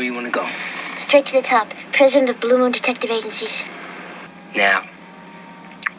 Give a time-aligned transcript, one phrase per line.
[0.00, 0.48] Where do you want to go?
[0.96, 1.74] Straight to the top.
[1.92, 3.62] President of Blue Moon Detective Agencies.
[4.56, 4.88] Now,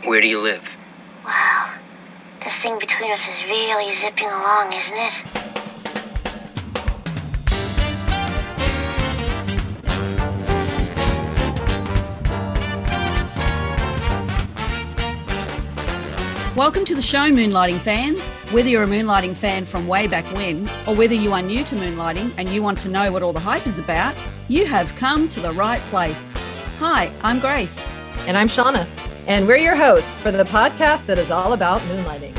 [0.05, 0.67] where do you live?
[1.23, 1.71] Wow.
[2.43, 5.50] This thing between us is really zipping along, isn't it?
[16.61, 18.27] Welcome to the show, Moonlighting fans.
[18.51, 21.75] Whether you're a moonlighting fan from way back when, or whether you are new to
[21.75, 24.15] moonlighting and you want to know what all the hype is about,
[24.47, 26.35] you have come to the right place.
[26.77, 27.83] Hi, I'm Grace.
[28.27, 28.87] And I'm Shauna.
[29.25, 32.37] And we're your hosts for the podcast that is all about moonlighting.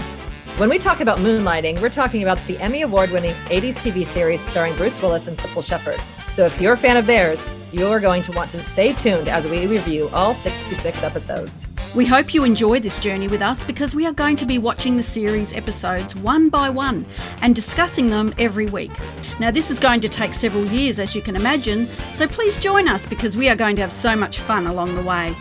[0.56, 4.40] When we talk about moonlighting, we're talking about the Emmy Award winning 80s TV series
[4.40, 5.98] starring Bruce Willis and Cybill Shepherd.
[6.32, 9.46] So if you're a fan of theirs, you're going to want to stay tuned as
[9.46, 11.66] we review all 66 episodes.
[11.94, 14.96] We hope you enjoy this journey with us because we are going to be watching
[14.96, 17.04] the series episodes one by one
[17.42, 18.92] and discussing them every week.
[19.40, 22.88] Now, this is going to take several years, as you can imagine, so please join
[22.88, 25.36] us because we are going to have so much fun along the way.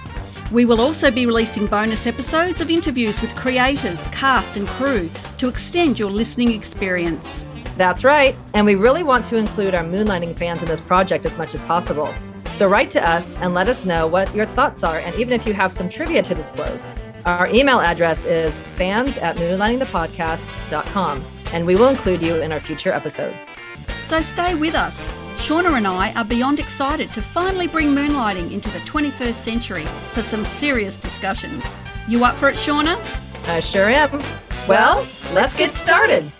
[0.51, 5.47] We will also be releasing bonus episodes of interviews with creators, cast, and crew to
[5.47, 7.45] extend your listening experience.
[7.77, 8.35] That's right.
[8.53, 11.61] And we really want to include our moonlighting fans in this project as much as
[11.61, 12.13] possible.
[12.51, 15.45] So write to us and let us know what your thoughts are, and even if
[15.45, 16.87] you have some trivia to disclose.
[17.25, 22.91] Our email address is fans at moonlightingthepodcast.com, and we will include you in our future
[22.91, 23.61] episodes.
[23.99, 25.09] So stay with us.
[25.37, 30.21] Shauna and I are beyond excited to finally bring moonlighting into the 21st century for
[30.21, 31.75] some serious discussions.
[32.07, 32.99] You up for it, Shauna?
[33.47, 34.21] I sure am.
[34.67, 36.31] Well, let's get started.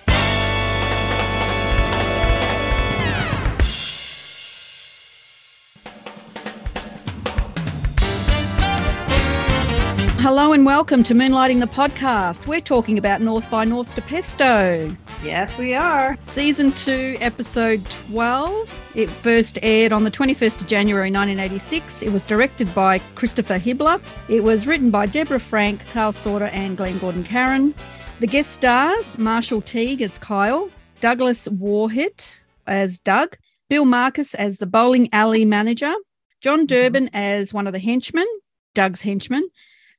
[10.33, 12.47] Hello and welcome to Moonlighting the Podcast.
[12.47, 14.95] We're talking about North by North DiPesto.
[15.21, 16.17] Yes, we are.
[16.21, 18.93] Season 2, Episode 12.
[18.95, 22.01] It first aired on the 21st of January 1986.
[22.01, 24.01] It was directed by Christopher Hibler.
[24.29, 27.75] It was written by Deborah Frank, Carl Sautter, and Glenn Gordon Caron.
[28.21, 30.69] The guest stars Marshall Teague as Kyle,
[31.01, 33.35] Douglas Warhit as Doug,
[33.67, 35.93] Bill Marcus as the bowling alley manager,
[36.39, 38.27] John Durbin as one of the henchmen,
[38.73, 39.49] Doug's henchman,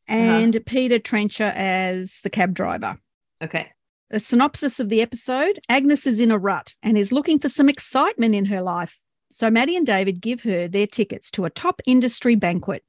[0.09, 0.65] and uh-huh.
[0.67, 2.99] Peter Trencher as the cab driver.
[3.43, 3.71] Okay.
[4.11, 7.69] A synopsis of the episode Agnes is in a rut and is looking for some
[7.69, 8.99] excitement in her life.
[9.31, 12.85] So Maddie and David give her their tickets to a top industry banquet.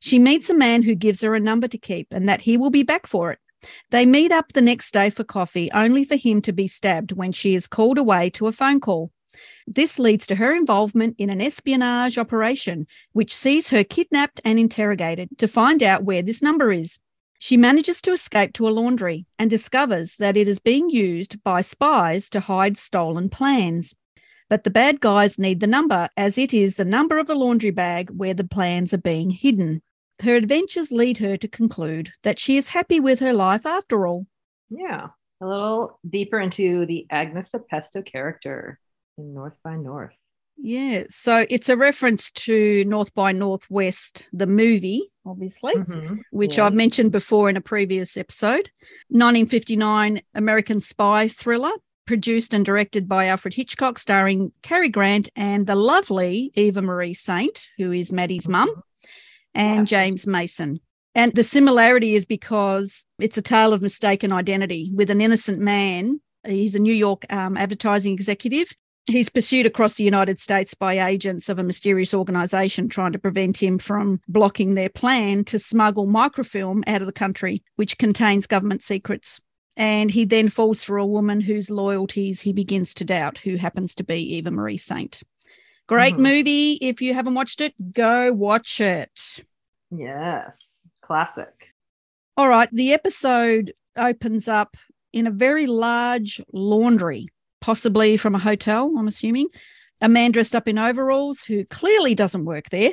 [0.00, 2.70] She meets a man who gives her a number to keep and that he will
[2.70, 3.38] be back for it.
[3.90, 7.32] They meet up the next day for coffee, only for him to be stabbed when
[7.32, 9.10] she is called away to a phone call.
[9.66, 15.38] This leads to her involvement in an espionage operation, which sees her kidnapped and interrogated
[15.38, 16.98] to find out where this number is.
[17.38, 21.60] She manages to escape to a laundry and discovers that it is being used by
[21.60, 23.94] spies to hide stolen plans.
[24.48, 27.70] But the bad guys need the number, as it is the number of the laundry
[27.70, 29.82] bag where the plans are being hidden.
[30.22, 34.26] Her adventures lead her to conclude that she is happy with her life after all.
[34.70, 35.08] Yeah,
[35.40, 38.78] a little deeper into the Agnes DiPesto character
[39.18, 40.14] in North by North.
[40.56, 46.16] Yeah, so it's a reference to North by Northwest, the movie, obviously, mm-hmm.
[46.30, 46.60] which yes.
[46.60, 48.70] I've mentioned before in a previous episode.
[49.08, 51.72] 1959 American spy thriller,
[52.06, 57.68] produced and directed by Alfred Hitchcock, starring Cary Grant and the lovely Eva Marie Saint,
[57.76, 58.80] who is Maddie's mum, mm-hmm.
[59.54, 60.80] and James Mason.
[61.16, 66.20] And the similarity is because it's a tale of mistaken identity with an innocent man.
[66.46, 68.68] He's a New York um, advertising executive
[69.06, 73.62] He's pursued across the United States by agents of a mysterious organization trying to prevent
[73.62, 78.82] him from blocking their plan to smuggle microfilm out of the country, which contains government
[78.82, 79.40] secrets.
[79.76, 83.94] And he then falls for a woman whose loyalties he begins to doubt, who happens
[83.96, 85.22] to be Eva Marie Saint.
[85.86, 86.22] Great mm-hmm.
[86.22, 86.72] movie.
[86.80, 89.44] If you haven't watched it, go watch it.
[89.90, 91.74] Yes, classic.
[92.38, 92.70] All right.
[92.72, 94.76] The episode opens up
[95.12, 97.28] in a very large laundry
[97.64, 99.48] possibly from a hotel, I'm assuming.
[100.02, 102.90] A man dressed up in overalls who clearly doesn't work there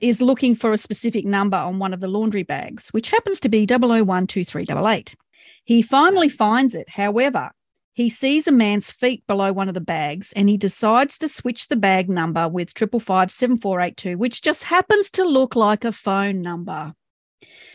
[0.00, 3.48] is looking for a specific number on one of the laundry bags, which happens to
[3.48, 5.16] be 0012388.
[5.64, 6.88] He finally finds it.
[6.90, 7.50] However,
[7.92, 11.66] he sees a man's feet below one of the bags and he decides to switch
[11.66, 16.94] the bag number with 5557482, which just happens to look like a phone number.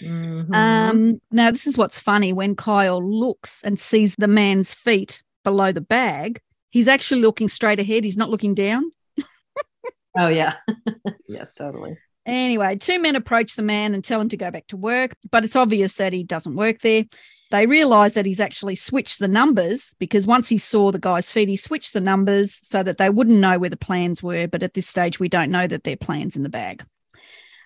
[0.01, 0.53] Mm-hmm.
[0.53, 5.71] Um, now, this is what's funny when Kyle looks and sees the man's feet below
[5.71, 8.03] the bag, he's actually looking straight ahead.
[8.03, 8.91] He's not looking down.
[10.17, 10.55] oh, yeah.
[11.27, 11.97] yes, totally.
[12.25, 15.43] Anyway, two men approach the man and tell him to go back to work, but
[15.43, 17.05] it's obvious that he doesn't work there.
[17.49, 21.49] They realize that he's actually switched the numbers because once he saw the guy's feet,
[21.49, 24.47] he switched the numbers so that they wouldn't know where the plans were.
[24.47, 26.85] But at this stage, we don't know that there are plans in the bag.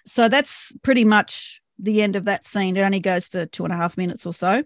[0.06, 2.78] So that's pretty much the end of that scene.
[2.78, 4.64] It only goes for two and a half minutes or so.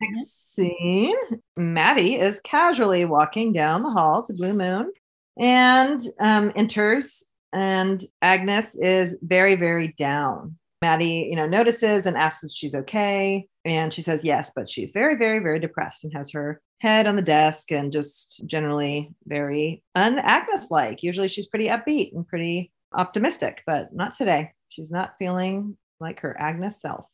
[0.00, 1.16] Next scene
[1.56, 4.92] Maddie is casually walking down the hall to Blue Moon
[5.38, 10.58] and um, enters, and Agnes is very, very down.
[10.82, 13.48] Maddie, you know, notices and asks if she's okay.
[13.64, 17.16] And she says yes, but she's very, very, very depressed and has her head on
[17.16, 21.02] the desk and just generally very un Agnes like.
[21.02, 24.52] Usually she's pretty upbeat and pretty optimistic, but not today.
[24.68, 27.06] She's not feeling like her Agnes self.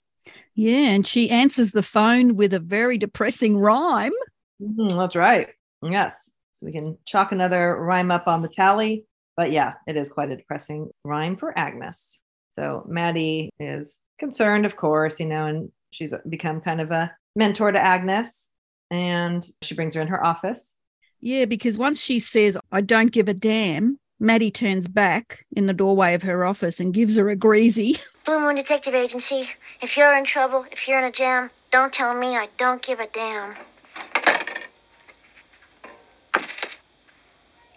[0.54, 4.12] Yeah, and she answers the phone with a very depressing rhyme.
[4.60, 5.48] Mm-hmm, that's right.
[5.82, 6.30] Yes.
[6.52, 9.06] So we can chalk another rhyme up on the tally.
[9.36, 12.20] But yeah, it is quite a depressing rhyme for Agnes.
[12.50, 17.72] So Maddie is concerned, of course, you know, and she's become kind of a mentor
[17.72, 18.50] to Agnes.
[18.90, 20.74] And she brings her in her office.
[21.20, 25.72] Yeah, because once she says, I don't give a damn, Maddie turns back in the
[25.72, 27.96] doorway of her office and gives her a greasy.
[28.24, 32.14] Blue Moon Detective Agency, if you're in trouble, if you're in a jam, don't tell
[32.14, 33.56] me I don't give a damn.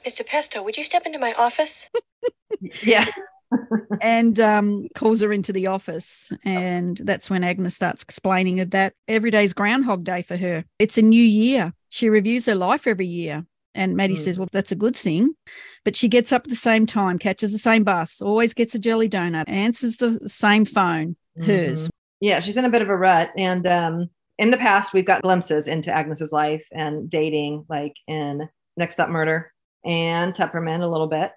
[0.05, 0.23] Mr.
[0.23, 1.89] Pesto, would you step into my office?
[2.83, 3.07] yeah.
[4.01, 6.31] and um, calls her into the office.
[6.43, 10.63] And that's when Agnes starts explaining that every day's Groundhog Day for her.
[10.77, 11.73] It's a new year.
[11.89, 13.47] She reviews her life every year.
[13.75, 14.19] And Maddie mm.
[14.19, 15.35] says, Well, that's a good thing.
[15.83, 18.79] But she gets up at the same time, catches the same bus, always gets a
[18.79, 21.43] jelly donut, answers the same phone, mm-hmm.
[21.43, 21.89] hers.
[22.21, 23.31] Yeah, she's in a bit of a rut.
[23.37, 28.49] And um, in the past, we've got glimpses into Agnes's life and dating, like in
[28.77, 29.51] Next Stop Murder
[29.85, 31.31] and Tupperman a little bit.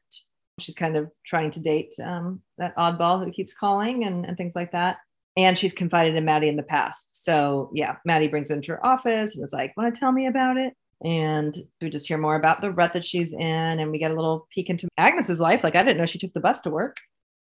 [0.61, 4.57] She's kind of trying to date um, that oddball who keeps calling and, and things
[4.57, 4.97] like that.
[5.37, 7.25] And she's confided in Maddie in the past.
[7.25, 10.27] So, yeah, Maddie brings her into her office and is like, Want to tell me
[10.27, 10.75] about it?
[11.05, 13.41] And we just hear more about the rut that she's in.
[13.41, 15.63] And we get a little peek into Agnes's life.
[15.63, 16.97] Like, I didn't know she took the bus to work.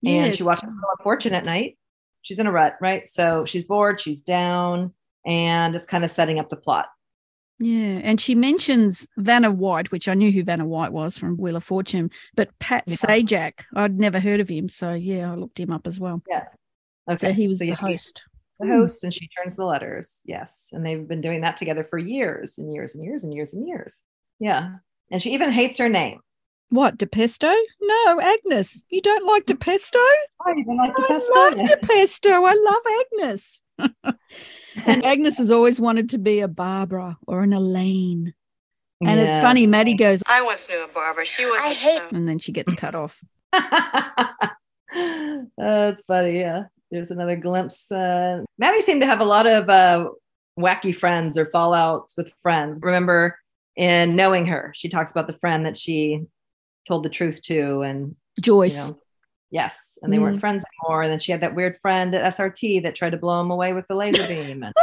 [0.01, 0.27] Yes.
[0.27, 0.69] And she watches
[1.01, 1.77] Fortune at night.
[2.23, 3.07] She's in a rut, right?
[3.09, 4.93] So she's bored, she's down,
[5.25, 6.85] and it's kind of setting up the plot.
[7.59, 11.57] Yeah, and she mentions Vanna White, which I knew who Vanna White was from Wheel
[11.57, 12.95] of Fortune, but Pat yeah.
[12.95, 16.23] Sajak, I'd never heard of him, so yeah, I looked him up as well.
[16.29, 16.45] Yeah,
[17.09, 17.17] okay.
[17.17, 18.23] So he was so the host.
[18.63, 18.81] The hmm.
[18.81, 20.21] host, and she turns the letters.
[20.25, 23.53] Yes, and they've been doing that together for years and years and years and years
[23.53, 24.01] and years.
[24.39, 24.75] Yeah,
[25.11, 26.21] and she even hates her name.
[26.69, 27.53] What, DiPesto?
[27.81, 28.83] No, Agnes.
[28.89, 30.03] You don't like DiPesto?
[30.43, 31.29] I even like DiPesto.
[31.35, 32.49] I love DiPesto.
[32.49, 33.61] I love Agnes.
[34.87, 38.33] and Agnes has always wanted to be a Barbara or an Elaine.
[39.01, 39.25] And yeah.
[39.25, 41.25] it's funny, Maddie goes, I once knew a Barbara.
[41.25, 43.23] She was I hate and then she gets cut off.
[43.53, 44.25] oh,
[46.07, 46.63] funny, yeah.
[46.93, 47.91] There's another glimpse.
[47.91, 50.09] Uh, Maddie seemed to have a lot of uh,
[50.59, 52.79] wacky friends or fallouts with friends.
[52.83, 53.35] Remember
[53.75, 56.21] in knowing her, she talks about the friend that she
[56.87, 58.89] told the truth to and Joyce.
[58.89, 58.99] You know,
[59.49, 60.21] Yes, and they mm.
[60.21, 61.03] weren't friends anymore.
[61.03, 63.73] And then she had that weird friend at SRT that tried to blow him away
[63.73, 64.63] with the laser beam.
[64.63, 64.73] And...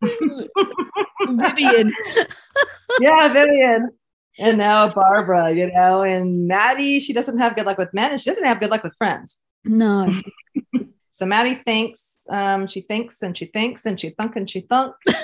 [1.56, 1.92] Vivian.
[3.00, 3.90] yeah, Vivian.
[4.38, 8.20] And now Barbara, you know, and Maddie, she doesn't have good luck with men and
[8.20, 9.38] she doesn't have good luck with friends.
[9.64, 10.12] No.
[11.14, 14.96] so Maddie thinks, um, she thinks and she thinks and she thunk and she thunk.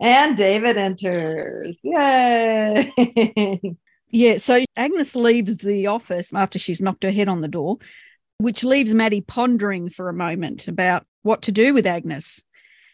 [0.00, 1.78] and, David enters.
[1.84, 3.60] Yay.
[4.08, 7.76] Yeah, so Agnes leaves the office after she's knocked her head on the door,
[8.38, 12.42] which leaves Maddie pondering for a moment about what to do with Agnes.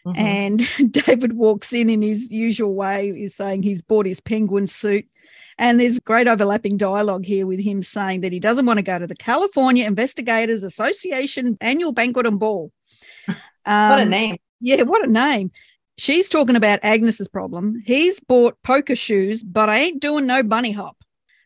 [0.05, 0.21] Mm-hmm.
[0.21, 5.05] And David walks in in his usual way, is saying he's bought his penguin suit.
[5.59, 8.97] And there's great overlapping dialogue here with him saying that he doesn't want to go
[8.97, 12.71] to the California Investigators Association annual banquet and ball.
[13.27, 13.35] Um,
[13.65, 14.37] what a um, name.
[14.61, 15.51] Yeah, what a name.
[15.97, 17.83] She's talking about Agnes's problem.
[17.85, 20.95] He's bought poker shoes, but I ain't doing no bunny hop.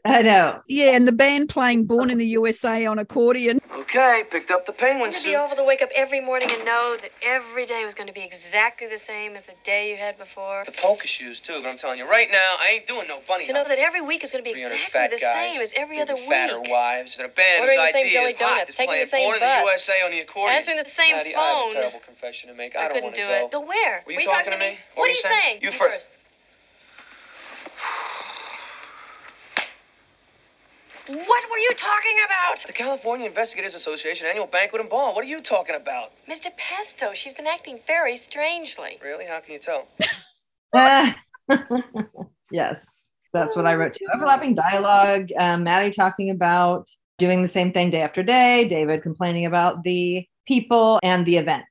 [0.05, 0.61] I know.
[0.67, 3.59] Yeah, and the band playing Born in the USA on accordion.
[3.73, 5.29] Okay, picked up the penguin to suit.
[5.29, 8.13] be able to wake up every morning and know that every day was going to
[8.13, 10.63] be exactly the same as the day you had before.
[10.65, 13.45] The polka shoes, too, but I'm telling you, right now, I ain't doing no bunny
[13.45, 16.01] To know that every week is going to be exactly the guys, same as every
[16.01, 16.27] other week.
[16.27, 18.75] fatter wives, and a band Ordering whose the same idea jelly is hot, donuts, is
[18.75, 20.57] taking the same Born bus, in the USA on the accordion.
[20.57, 21.39] Answering the same Maddie, phone.
[21.39, 22.75] I have a terrible confession to make.
[22.75, 23.33] I, I don't couldn't do go.
[23.33, 23.49] it.
[23.53, 24.03] No, where?
[24.05, 24.77] Were you, Were you talking, talking to me?
[24.95, 25.35] What, what are you saying?
[25.41, 25.59] saying?
[25.63, 25.95] You, first.
[25.95, 26.09] first.
[31.07, 32.65] What were you talking about?
[32.65, 35.13] The California Investigators Association annual banquet and ball.
[35.13, 36.13] What are you talking about?
[36.29, 36.47] Mr.
[36.55, 38.99] Pesto, she's been acting very strangely.
[39.03, 39.25] Really?
[39.25, 39.87] How can you tell?
[42.51, 42.85] yes.
[43.33, 44.05] That's what I wrote too.
[44.15, 45.29] Overlapping dialogue.
[45.37, 48.65] Um, Maddie talking about doing the same thing day after day.
[48.69, 51.65] David complaining about the people and the event.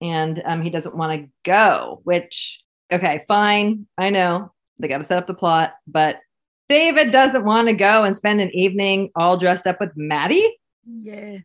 [0.00, 3.88] And um, he doesn't want to go, which, okay, fine.
[3.98, 6.20] I know they got to set up the plot, but
[6.68, 10.58] David doesn't want to go and spend an evening all dressed up with Maddie.
[10.86, 11.38] Yeah.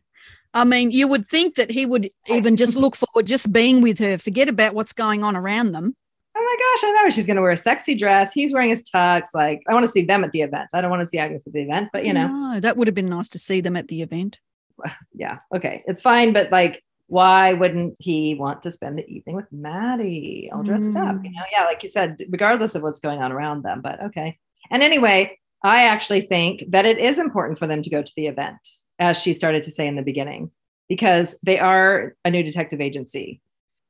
[0.52, 3.98] I mean, you would think that he would even just look forward just being with
[3.98, 5.96] her, forget about what's going on around them.
[6.36, 8.32] Oh my gosh, I know she's going to wear a sexy dress.
[8.32, 9.28] He's wearing his tux.
[9.34, 10.68] Like, I want to see them at the event.
[10.72, 12.28] I don't want to see Agnes at the event, but you know.
[12.28, 14.38] No, that would have been nice to see them at the event.
[15.16, 15.38] Yeah.
[15.54, 15.84] Okay.
[15.86, 16.32] It's fine.
[16.32, 21.08] But like, why wouldn't he want to spend the evening with Maddie all dressed mm.
[21.08, 21.24] up?
[21.24, 23.80] You know, yeah, like you said, regardless of what's going on around them.
[23.80, 24.38] But okay.
[24.70, 28.26] And anyway, I actually think that it is important for them to go to the
[28.26, 28.58] event,
[28.98, 30.50] as she started to say in the beginning,
[30.88, 33.40] because they are a new detective agency.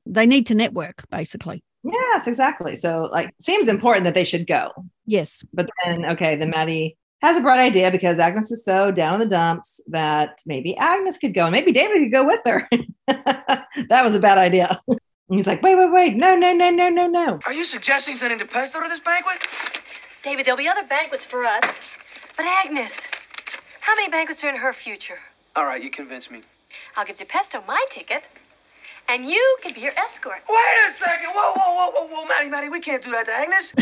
[0.07, 1.65] They need to network, basically.
[1.83, 2.77] Yes, exactly.
[2.77, 4.71] So, like, seems important that they should go.
[5.05, 5.45] Yes.
[5.53, 9.21] But then, okay, then Maddie has a bright idea because Agnes is so down in
[9.21, 12.69] the dumps that maybe Agnes could go and maybe David could go with her.
[13.09, 14.81] that was a bad idea.
[14.87, 14.99] And
[15.31, 16.17] he's like, wait, wait, wait.
[16.17, 17.39] No, no, no, no, no, no.
[17.47, 19.39] Are you suggesting sending DiPesto to this banquet?
[20.25, 21.63] David, there'll be other banquets for us.
[22.37, 22.99] But Agnes,
[23.81, 25.19] how many banquets are in her future?
[25.55, 26.41] All right, you convince me.
[26.97, 28.25] I'll give DiPesto my ticket,
[29.09, 30.43] and you can be your escort.
[30.49, 30.57] Wait
[30.89, 31.29] a second!
[31.35, 33.73] Whoa, whoa, whoa, whoa, whoa, Maddie, Maddie, we can't do that to Agnes.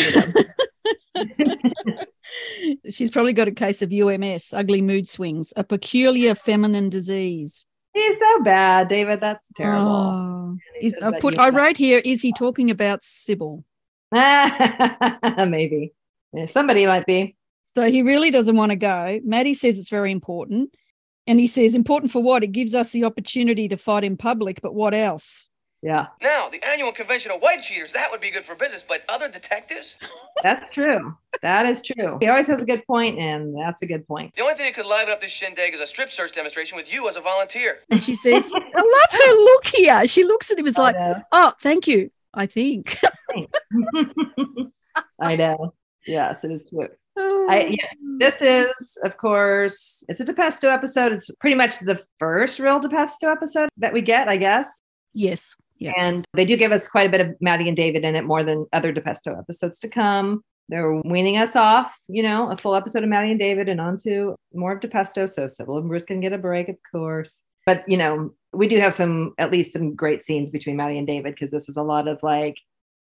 [2.94, 7.64] She's probably got a case of UMS, ugly mood swings, a peculiar feminine disease.
[7.94, 9.20] He's so bad, David.
[9.20, 9.86] That's terrible.
[9.86, 11.38] Oh, is, uh, I put.
[11.38, 12.02] I wrote here.
[12.04, 13.62] Is he talking about Cybill?
[14.12, 15.92] Maybe.
[16.32, 17.36] Yeah, somebody might be.
[17.74, 19.20] So he really doesn't want to go.
[19.24, 20.74] Maddie says it's very important.
[21.26, 22.42] And he says, important for what?
[22.42, 25.46] It gives us the opportunity to fight in public, but what else?
[25.82, 26.06] Yeah.
[26.20, 29.28] Now, the annual convention of white cheaters, that would be good for business, but other
[29.28, 29.96] detectives?
[30.42, 31.16] That's true.
[31.42, 32.18] That is true.
[32.20, 34.32] He always has a good point, and that's a good point.
[34.36, 36.92] The only thing that could liven up this shindig is a strip search demonstration with
[36.92, 37.80] you as a volunteer.
[37.90, 40.06] And she says, I love her look here.
[40.06, 40.94] She looks at him as like,
[41.32, 42.96] oh, thank you, I think.
[45.18, 45.74] I know.
[46.06, 46.90] Yes, it is cute.
[47.16, 47.66] I, oh.
[47.68, 51.12] yes, this is, of course, it's a DiPesto episode.
[51.12, 54.80] It's pretty much the first real DiPesto episode that we get, I guess.
[55.12, 55.54] Yes.
[55.78, 55.92] Yeah.
[55.98, 58.42] And they do give us quite a bit of Maddie and David in it, more
[58.42, 60.42] than other DiPesto episodes to come.
[60.68, 63.96] They're weaning us off, you know, a full episode of Maddie and David and on
[64.04, 65.28] to more of DiPesto.
[65.28, 67.42] So Cybill and Bruce can get a break, of course.
[67.66, 71.06] But, you know, we do have some, at least some great scenes between Maddie and
[71.06, 72.56] David because this is a lot of like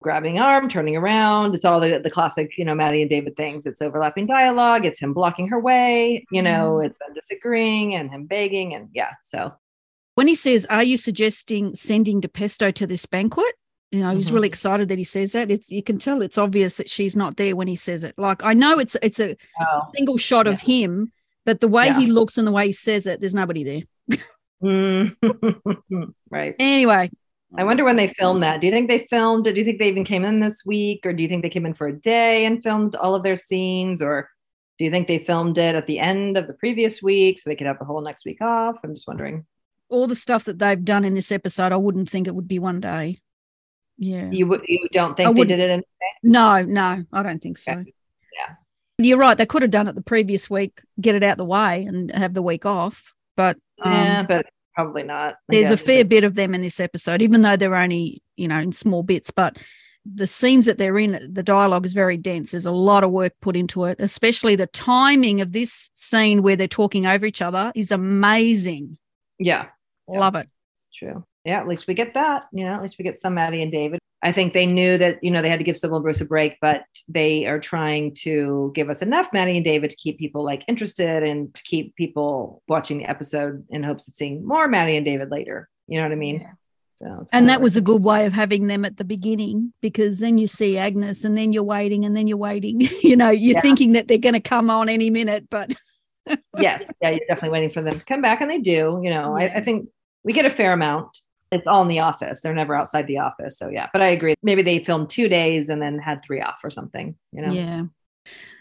[0.02, 1.54] grabbing arm, turning around.
[1.54, 3.66] It's all the, the classic, you know, Maddie and David things.
[3.66, 4.84] It's overlapping dialogue.
[4.84, 6.26] It's him blocking her way.
[6.30, 6.86] You know, mm.
[6.86, 8.74] it's them disagreeing and him begging.
[8.74, 9.54] And yeah, so.
[10.14, 13.54] When he says, Are you suggesting sending DiPesto to this banquet?
[13.92, 14.16] You know, mm-hmm.
[14.16, 15.50] he's really excited that he says that.
[15.50, 18.14] It's you can tell it's obvious that she's not there when he says it.
[18.16, 20.52] Like I know it's it's a oh, single shot yeah.
[20.52, 21.12] of him,
[21.44, 22.00] but the way yeah.
[22.00, 24.18] he looks and the way he says it, there's nobody there.
[24.62, 26.14] mm.
[26.30, 26.56] right.
[26.58, 27.10] Anyway,
[27.56, 28.60] I wonder when they filmed that.
[28.60, 29.44] Do you think they filmed?
[29.44, 31.66] Do you think they even came in this week, or do you think they came
[31.66, 34.30] in for a day and filmed all of their scenes, or
[34.78, 37.56] do you think they filmed it at the end of the previous week so they
[37.56, 38.76] could have the whole next week off?
[38.82, 39.46] I'm just wondering.
[39.90, 42.58] All the stuff that they've done in this episode, I wouldn't think it would be
[42.58, 43.18] one day.
[43.98, 44.62] Yeah, you would.
[44.66, 45.82] You don't think they did it in?
[46.22, 47.72] No, no, I don't think so.
[47.72, 47.92] Okay.
[48.34, 48.54] Yeah,
[48.96, 49.36] you're right.
[49.36, 52.32] They could have done it the previous week, get it out the way, and have
[52.32, 53.12] the week off.
[53.36, 55.34] But um, yeah, but probably not.
[55.34, 58.48] I There's a fair bit of them in this episode, even though they're only, you
[58.48, 59.58] know, in small bits, but
[60.04, 62.50] the scenes that they're in, the dialogue is very dense.
[62.50, 66.56] There's a lot of work put into it, especially the timing of this scene where
[66.56, 68.98] they're talking over each other is amazing.
[69.38, 69.66] Yeah.
[70.08, 70.48] Love it.
[70.74, 71.24] It's true.
[71.44, 72.44] Yeah, at least we get that.
[72.52, 73.98] You know, at least we get some Maddie and David.
[74.24, 76.24] I think they knew that, you know, they had to give Cybill and Bruce a
[76.24, 80.44] break, but they are trying to give us enough Maddie and David to keep people
[80.44, 84.96] like interested and to keep people watching the episode in hopes of seeing more Maddie
[84.96, 85.68] and David later.
[85.88, 86.40] You know what I mean?
[86.40, 86.52] Yeah.
[87.02, 90.38] So and that was a good way of having them at the beginning because then
[90.38, 92.80] you see Agnes and then you're waiting and then you're waiting.
[93.02, 93.60] you know, you're yeah.
[93.60, 95.74] thinking that they're going to come on any minute, but.
[96.58, 96.88] yes.
[97.00, 97.10] Yeah.
[97.10, 99.00] You're definitely waiting for them to come back and they do.
[99.02, 99.52] You know, yeah.
[99.52, 99.88] I, I think
[100.22, 101.18] we get a fair amount
[101.52, 102.40] it's all in the office.
[102.40, 103.58] They're never outside the office.
[103.58, 104.34] So yeah, but I agree.
[104.42, 107.52] Maybe they filmed two days and then had three off or something, you know?
[107.52, 107.84] Yeah.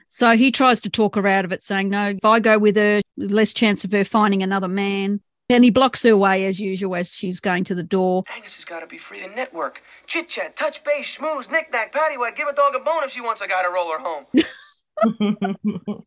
[0.10, 2.76] So he tries to talk her out of it, saying, No, if I go with
[2.76, 5.22] her, less chance of her finding another man.
[5.50, 8.24] And he blocks her way as usual as she's going to the door.
[8.30, 9.82] Agnes has got to be free to network.
[10.08, 13.20] Chit chat, touch base, schmooze, knick knack, paddywhack, give a dog a bone if she
[13.20, 14.26] wants a guy to roll her home.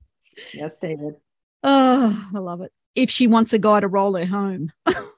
[0.54, 1.14] yes, David.
[1.62, 2.72] Oh, I love it.
[2.94, 4.72] If she wants a guy to roll her home.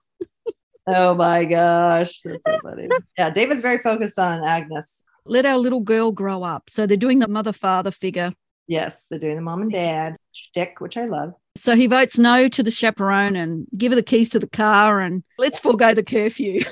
[0.87, 2.21] Oh my gosh.
[2.25, 2.89] That's so funny.
[3.19, 5.05] yeah, David's very focused on Agnes.
[5.25, 6.71] let our little girl grow up.
[6.71, 8.33] So they're doing the mother father figure.
[8.67, 11.35] Yes, they're doing the mom and dad shtick, which I love.
[11.57, 15.01] So he votes no to the chaperone and give her the keys to the car
[15.01, 16.65] and let's forego the curfew.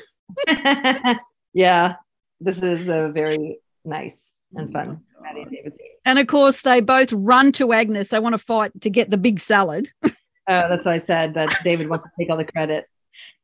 [1.52, 1.96] yeah,
[2.40, 5.00] this is a very nice and oh fun.
[5.20, 5.46] Maddie
[6.04, 8.10] and of course, they both run to Agnes.
[8.10, 9.90] They want to fight to get the big salad.
[10.04, 10.10] oh,
[10.46, 12.86] that's why I said that David wants to take all the credit.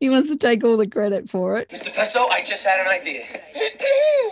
[0.05, 1.71] He wants to take all the credit for it.
[1.71, 1.91] Mr.
[1.91, 3.25] Pesto, I just had an idea.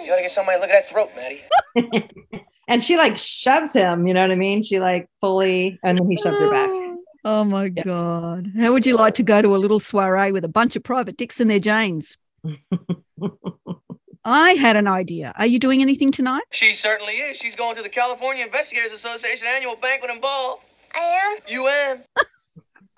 [0.04, 2.44] you ought to get somebody to look at that throat, Maddie.
[2.68, 4.62] and she like shoves him, you know what I mean?
[4.62, 6.68] She like fully, and then he shoves her back.
[7.24, 7.84] Oh my yeah.
[7.84, 8.52] God.
[8.58, 11.16] How would you like to go to a little soiree with a bunch of private
[11.16, 12.18] dicks and their Janes?
[14.24, 15.32] I had an idea.
[15.36, 16.42] Are you doing anything tonight?
[16.50, 17.36] She certainly is.
[17.36, 20.64] She's going to the California Investigators Association annual banquet and ball.
[20.94, 21.38] I am?
[21.46, 22.02] You am.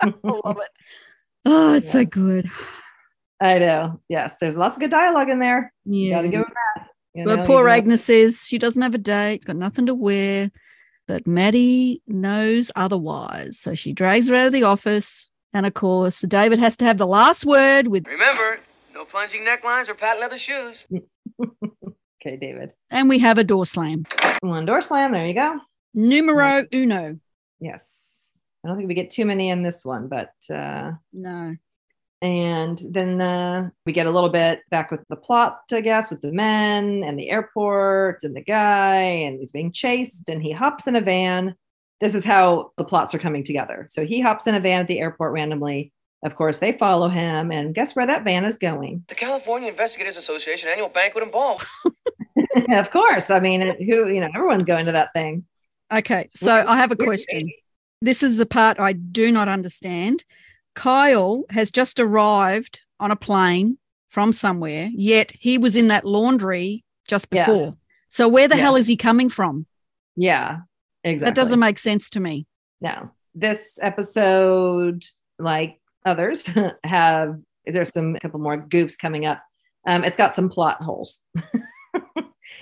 [0.01, 0.69] I love it.
[1.45, 2.05] Oh, it's yes.
[2.05, 2.49] so good.
[3.41, 4.01] I know.
[4.09, 5.73] Yes, there's lots of good dialogue in there.
[5.85, 6.01] Yeah.
[6.01, 6.87] You gotta give them that.
[7.13, 10.51] You know, but poor Agnes says she doesn't have a date, got nothing to wear.
[11.07, 13.59] But Maddie knows otherwise.
[13.59, 15.29] So she drags her out of the office.
[15.53, 18.59] And of course, David has to have the last word with Remember,
[18.93, 20.85] no plunging necklines or patent leather shoes.
[21.41, 22.71] okay, David.
[22.89, 24.05] And we have a door slam.
[24.41, 25.11] One door slam.
[25.11, 25.59] There you go.
[25.93, 27.19] Numero uno.
[27.59, 28.24] Yes.
[28.65, 31.55] I don't think we get too many in this one, but uh no.
[32.21, 36.21] And then uh, we get a little bit back with the plot, I guess, with
[36.21, 40.87] the men and the airport and the guy, and he's being chased and he hops
[40.87, 41.55] in a van.
[42.01, 43.85] This is how the plots are coming together.
[43.89, 45.91] So he hops in a van at the airport randomly.
[46.23, 49.03] Of course, they follow him, and guess where that van is going?
[49.09, 51.61] The California Investigators Association annual banquet and ball.
[52.69, 53.29] of course.
[53.29, 55.45] I mean, who, you know, everyone's going to that thing.
[55.93, 56.29] Okay.
[56.33, 57.51] So I have a question.
[58.01, 60.25] This is the part I do not understand.
[60.75, 63.77] Kyle has just arrived on a plane
[64.09, 67.65] from somewhere, yet he was in that laundry just before.
[67.65, 67.71] Yeah.
[68.09, 68.61] So where the yeah.
[68.63, 69.65] hell is he coming from?
[70.15, 70.59] Yeah,
[71.03, 71.25] exactly.
[71.25, 72.47] That doesn't make sense to me.
[72.81, 73.11] No.
[73.33, 75.03] This episode,
[75.39, 76.49] like others,
[76.83, 77.35] have
[77.65, 79.41] there's some couple more goofs coming up.
[79.87, 81.21] Um, it's got some plot holes.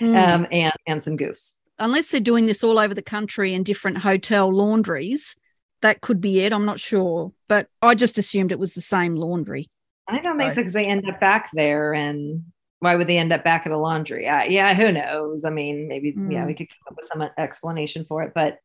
[0.00, 1.54] um, and and some goofs.
[1.78, 5.36] Unless they're doing this all over the country in different hotel laundries,
[5.82, 6.52] that could be it.
[6.52, 9.68] I'm not sure, but I just assumed it was the same laundry.
[10.08, 12.44] I don't think so because they end up back there, and
[12.80, 14.28] why would they end up back at a laundry?
[14.28, 15.44] Uh, yeah, who knows?
[15.44, 16.32] I mean, maybe mm.
[16.32, 18.58] yeah, we could come up with some explanation for it, but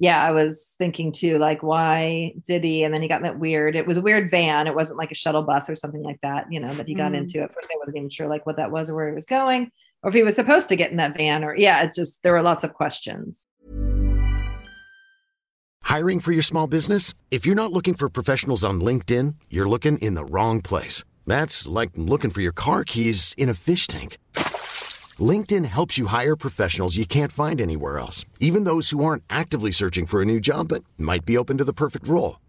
[0.00, 2.84] yeah, I was thinking too, like why did he?
[2.84, 3.74] And then he got in that weird.
[3.74, 4.68] It was a weird van.
[4.68, 6.72] It wasn't like a shuttle bus or something like that, you know.
[6.76, 7.16] But he got mm.
[7.16, 7.52] into it.
[7.52, 9.70] First, I wasn't even sure like what that was or where he was going,
[10.02, 12.32] or if he was supposed to get in that van, or yeah, it's just there
[12.32, 13.46] were lots of questions.
[15.82, 17.14] Hiring for your small business?
[17.30, 21.02] If you're not looking for professionals on LinkedIn, you're looking in the wrong place.
[21.26, 24.18] That's like looking for your car keys in a fish tank.
[25.18, 29.70] LinkedIn helps you hire professionals you can't find anywhere else, even those who aren't actively
[29.70, 32.38] searching for a new job but might be open to the perfect role.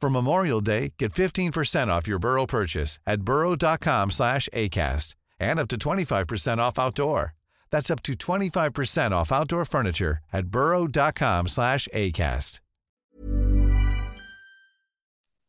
[0.00, 5.68] For Memorial Day, get 15% off your Burrow purchase at burrow.com slash ACAST and up
[5.68, 7.34] to 25% off outdoor.
[7.70, 12.60] That's up to 25% off outdoor furniture at burrow.com slash ACAST.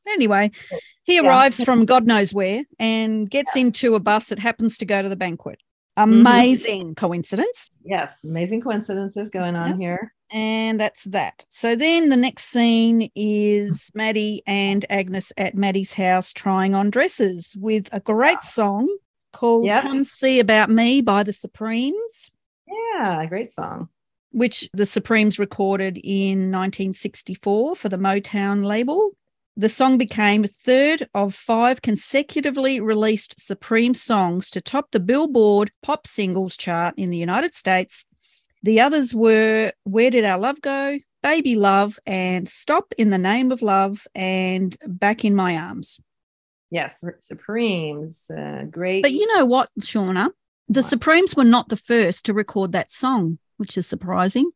[0.07, 0.49] Anyway,
[1.03, 1.27] he yeah.
[1.27, 3.61] arrives from God knows where and gets yeah.
[3.61, 5.59] into a bus that happens to go to the banquet.
[5.99, 6.21] Mm-hmm.
[6.21, 6.93] Amazing mm-hmm.
[6.93, 7.71] coincidence.
[7.83, 9.79] Yes, amazing coincidences going on yep.
[9.79, 10.13] here.
[10.31, 11.45] And that's that.
[11.49, 17.55] So then the next scene is Maddie and Agnes at Maddie's house trying on dresses
[17.59, 18.87] with a great song
[19.33, 19.83] called yep.
[19.83, 22.31] Come See About Me by the Supremes.
[22.67, 23.89] Yeah, great song.
[24.31, 29.11] Which the Supremes recorded in 1964 for the Motown label.
[29.59, 36.07] The song became third of five consecutively released Supreme songs to top the Billboard Pop
[36.07, 38.05] Singles chart in the United States.
[38.63, 40.99] The others were Where Did Our Love Go?
[41.21, 45.99] Baby Love, and Stop in the Name of Love, and Back in My Arms.
[46.71, 49.01] Yes, Supremes, uh, great.
[49.01, 50.29] But you know what, Shauna?
[50.69, 50.83] The?
[50.83, 54.51] Supremes were not the first to record that song, which is surprising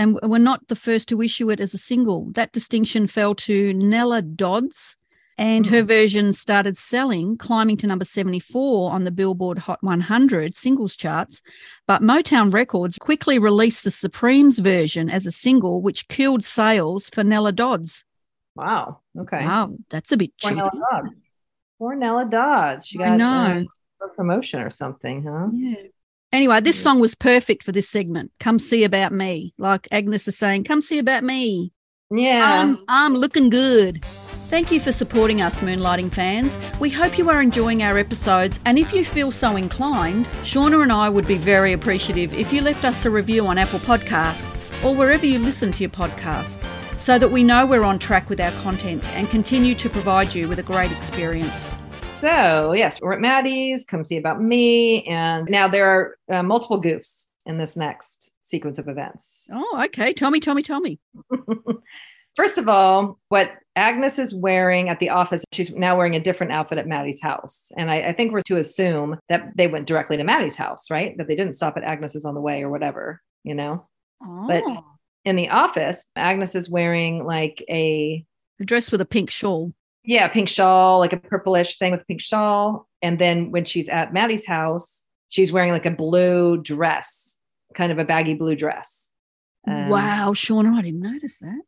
[0.00, 2.30] and we're not the first to issue it as a single.
[2.30, 4.96] That distinction fell to Nella Dodds
[5.36, 10.96] and her version started selling, climbing to number 74 on the Billboard Hot 100 singles
[10.96, 11.42] charts.
[11.86, 17.22] But Motown Records quickly released the Supremes version as a single, which killed sales for
[17.22, 18.06] Nella Dodds.
[18.54, 19.00] Wow.
[19.18, 19.44] Okay.
[19.44, 20.54] Wow, that's a bit cheeky.
[20.54, 21.20] Nella Dodds.
[21.78, 22.86] Poor Nella Dodds.
[22.86, 23.66] She I know.
[24.00, 25.48] uh, a promotion or something, huh?
[25.52, 25.74] Yeah.
[26.32, 28.30] Anyway, this song was perfect for this segment.
[28.38, 29.52] Come see about me.
[29.58, 31.72] Like Agnes is saying, come see about me.
[32.10, 32.62] Yeah.
[32.62, 34.04] I'm, I'm looking good.
[34.50, 36.58] Thank you for supporting us, Moonlighting fans.
[36.80, 40.90] We hope you are enjoying our episodes, and if you feel so inclined, Shauna and
[40.90, 44.92] I would be very appreciative if you left us a review on Apple Podcasts or
[44.92, 48.50] wherever you listen to your podcasts, so that we know we're on track with our
[48.60, 51.72] content and continue to provide you with a great experience.
[51.92, 53.84] So, yes, we're at Maddie's.
[53.84, 55.04] Come see about me.
[55.04, 59.48] And now there are uh, multiple goofs in this next sequence of events.
[59.52, 60.12] Oh, okay.
[60.12, 60.98] Tell me, tell me, tell me.
[62.36, 66.52] First of all, what Agnes is wearing at the office, she's now wearing a different
[66.52, 67.72] outfit at Maddie's house.
[67.76, 71.16] And I, I think we're to assume that they went directly to Maddie's house, right?
[71.16, 73.86] That they didn't stop at Agnes's on the way or whatever, you know?
[74.20, 74.84] But Oh.
[75.24, 78.24] in the office, Agnes is wearing like a
[78.60, 79.72] A dress with a pink shawl.
[80.04, 82.86] yeah, pink shawl, like a purplish thing with a pink shawl.
[83.00, 87.38] And then when she's at Maddie's house, she's wearing like a blue dress,
[87.74, 89.10] kind of a baggy blue dress.
[89.66, 91.62] Um, wow, Shauna, I didn't notice that.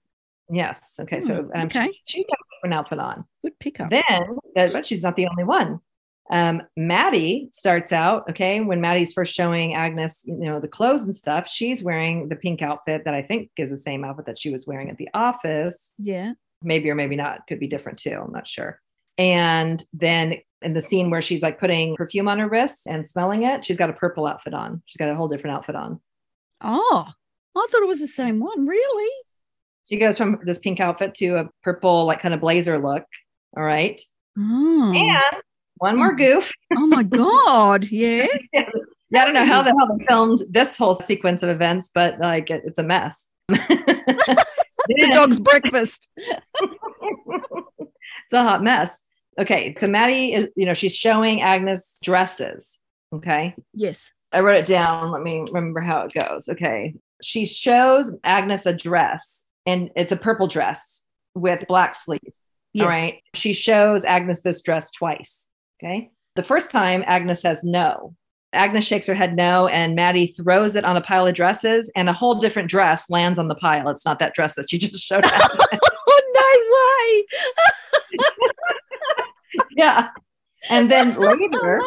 [0.50, 0.96] Yes.
[1.00, 1.20] Okay.
[1.20, 1.87] So Hmm, um, okay.
[2.05, 3.24] she- she's got a different outfit on.
[3.42, 3.90] Good pickup.
[3.90, 5.81] Then, but she's not the only one.
[6.31, 11.14] Um, Maddie starts out, okay, when Maddie's first showing Agnes, you know, the clothes and
[11.14, 14.50] stuff, she's wearing the pink outfit that I think is the same outfit that she
[14.50, 15.92] was wearing at the office.
[15.98, 16.33] yeah.
[16.64, 18.22] Maybe or maybe not, could be different too.
[18.24, 18.81] I'm not sure.
[19.18, 23.42] And then in the scene where she's like putting perfume on her wrists and smelling
[23.42, 24.81] it, she's got a purple outfit on.
[24.87, 26.00] She's got a whole different outfit on.
[26.61, 27.09] Oh,
[27.57, 28.64] I thought it was the same one.
[28.66, 29.11] Really?
[29.88, 33.05] She goes from this pink outfit to a purple, like kind of blazer look.
[33.57, 34.01] All right.
[34.38, 35.42] Oh, And
[35.77, 36.18] one more mm.
[36.18, 36.53] goof.
[36.77, 37.03] oh my
[37.83, 37.85] God.
[37.90, 38.27] Yeah.
[38.53, 42.18] Yeah, I don't know how the hell they filmed this whole sequence of events, but
[42.18, 43.27] like it- it's a mess.
[44.88, 46.09] It's a dog's breakfast.
[46.16, 46.42] it's
[48.33, 49.01] a hot mess.
[49.38, 52.81] Okay, so Maddie is, you know, she's showing Agnes dresses.
[53.14, 54.12] Okay, Yes.
[54.33, 55.11] I wrote it down.
[55.11, 56.49] Let me remember how it goes.
[56.49, 62.53] Okay, she shows Agnes a dress, and it's a purple dress with black sleeves.
[62.72, 62.85] Yes.
[62.85, 65.51] All right, she shows Agnes this dress twice.
[65.83, 68.14] Okay, the first time Agnes says no.
[68.55, 72.09] Agnes shakes her head no, and Maddie throws it on a pile of dresses, and
[72.09, 73.88] a whole different dress lands on the pile.
[73.88, 75.25] It's not that dress that she just showed.
[75.25, 77.25] Oh, no way.
[79.77, 80.09] yeah.
[80.70, 81.81] And then later.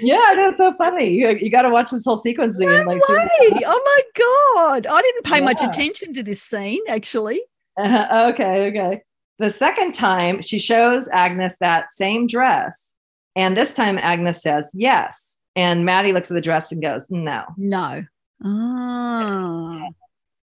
[0.00, 1.10] Yeah, that's so funny.
[1.10, 2.84] You, you got to watch this whole sequence again.
[2.84, 3.28] No like, way.
[3.66, 4.86] Oh my God.
[4.86, 7.40] I didn't pay much attention to this scene, actually.
[7.78, 9.02] Uh, okay, okay.
[9.38, 12.94] The second time, she shows Agnes that same dress.
[13.34, 15.38] And this time, Agnes says yes.
[15.54, 18.04] And Maddie looks at the dress and goes, no, No.
[18.44, 19.88] Oh.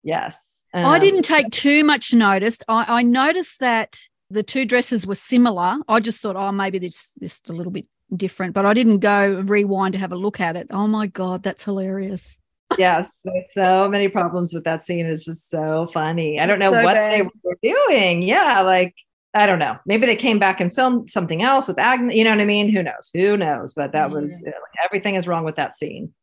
[0.03, 0.39] yes.
[0.73, 2.59] I Um, didn't take too much notice.
[2.67, 5.77] I, I noticed that the two dresses were similar.
[5.87, 9.41] I just thought, oh, maybe this this a little bit different, but I didn't go
[9.45, 10.67] rewind to have a look at it.
[10.71, 12.39] Oh my god, that's hilarious!
[12.77, 15.05] Yes, there's so many problems with that scene.
[15.05, 16.39] It's just so funny.
[16.39, 17.21] I don't know so what bad.
[17.21, 18.21] they were doing.
[18.21, 18.95] Yeah, like
[19.33, 19.77] I don't know.
[19.85, 22.15] Maybe they came back and filmed something else with Agnes.
[22.15, 22.69] You know what I mean?
[22.69, 23.09] Who knows?
[23.13, 23.73] Who knows?
[23.73, 26.13] But that was like, everything is wrong with that scene.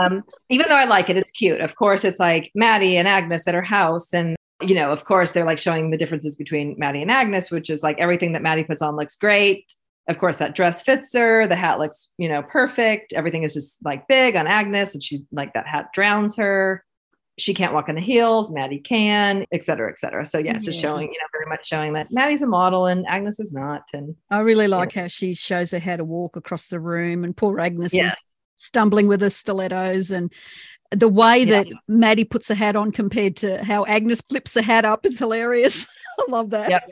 [0.00, 1.60] um, even though I like it, it's cute.
[1.60, 5.32] Of course, it's like Maddie and Agnes at her house, and you know, of course,
[5.32, 8.64] they're like showing the differences between Maddie and Agnes, which is like everything that Maddie
[8.64, 9.64] puts on looks great.
[10.08, 11.46] Of course, that dress fits her.
[11.48, 13.12] The hat looks, you know, perfect.
[13.12, 16.84] Everything is just like big on Agnes, and she's like that hat drowns her.
[17.38, 18.50] She can't walk in the heels.
[18.52, 20.24] Maddie can, et cetera, et cetera.
[20.24, 23.38] So yeah, just showing, you know, very much showing that Maddie's a model and Agnes
[23.40, 23.82] is not.
[23.92, 27.36] And I really like how she shows her how to walk across the room, and
[27.36, 28.06] poor Agnes Yeah.
[28.06, 28.16] is
[28.56, 30.32] stumbling with her stilettos, and
[30.92, 31.64] the way Yeah.
[31.64, 35.18] that Maddie puts the hat on compared to how Agnes flips the hat up is
[35.18, 35.86] hilarious.
[36.20, 36.70] I love that.
[36.70, 36.82] Yep.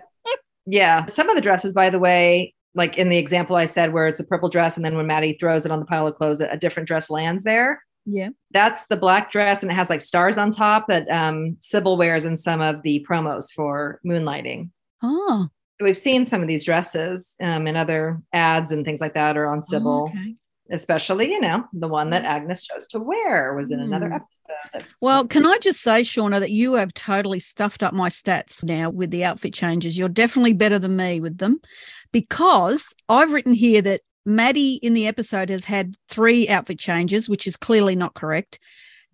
[0.66, 4.06] yeah, some of the dresses, by the way, like in the example I said, where
[4.06, 6.40] it's a purple dress, and then when Maddie throws it on the pile of clothes,
[6.40, 7.82] a different dress lands there.
[8.06, 8.30] Yeah.
[8.50, 12.24] That's the black dress, and it has like stars on top that um, Cybill wears
[12.24, 14.70] in some of the promos for Moonlighting.
[15.02, 15.48] Oh,
[15.80, 19.46] We've seen some of these dresses um, in other ads and things like that, or
[19.46, 20.36] on Cybill, okay.
[20.70, 24.14] Especially you know the one that Agnes chose to wear was in another Hmm.
[24.14, 24.86] episode.
[25.00, 28.88] Well, can I just say, Shauna, that you have totally stuffed up my stats now
[28.90, 29.98] with the outfit changes.
[29.98, 31.60] You're definitely better than me with them
[32.12, 37.46] because I've written here that Maddie in the episode has had three outfit changes, which
[37.46, 38.58] is clearly not correct.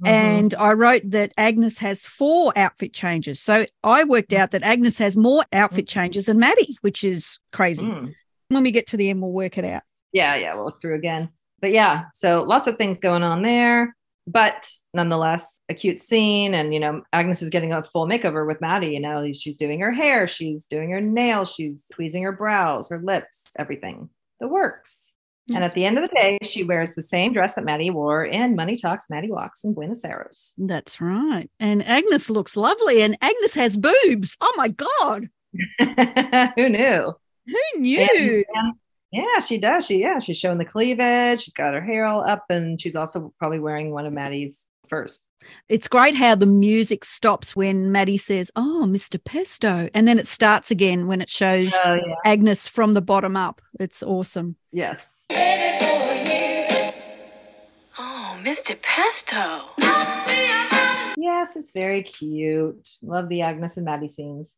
[0.02, 3.38] And I wrote that Agnes has four outfit changes.
[3.38, 7.84] So I worked out that Agnes has more outfit changes than Maddie, which is crazy.
[7.84, 8.14] Mm.
[8.48, 9.82] When we get to the end, we'll work it out.
[10.12, 11.28] Yeah, yeah, we'll look through again.
[11.60, 13.94] But yeah, so lots of things going on there.
[14.26, 16.54] But nonetheless, a cute scene.
[16.54, 18.88] And, you know, Agnes is getting a full makeover with Maddie.
[18.88, 23.00] You know, she's doing her hair, she's doing her nails, she's tweezing her brows, her
[23.00, 24.08] lips, everything.
[24.38, 25.12] The works.
[25.52, 28.24] And at the end of the day, she wears the same dress that Maddie wore
[28.24, 30.54] in Money Talks, Maddie Walks in Buenos Aires.
[30.56, 31.50] That's right.
[31.58, 33.02] And Agnes looks lovely.
[33.02, 34.36] And Agnes has boobs.
[34.40, 35.28] Oh my God.
[36.56, 37.14] Who knew?
[37.46, 38.00] Who knew?
[38.00, 38.74] And- and-
[39.12, 39.86] yeah, she does.
[39.86, 41.42] She yeah, she's showing the cleavage.
[41.42, 45.20] She's got her hair all up, and she's also probably wearing one of Maddie's furs.
[45.68, 49.22] it's great how the music stops when Maddie says, Oh, Mr.
[49.24, 49.88] Pesto.
[49.94, 52.14] And then it starts again when it shows Oh yeah.
[52.24, 53.62] Agnes from the bottom up.
[53.78, 54.56] It's awesome.
[54.72, 55.06] Yes.
[57.98, 58.80] Oh, Mr.
[58.82, 59.62] Pesto.
[61.16, 62.90] Yes, it's very cute.
[63.02, 64.56] Love the Agnes and Maddie scenes.